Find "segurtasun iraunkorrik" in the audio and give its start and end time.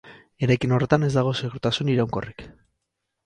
1.43-2.45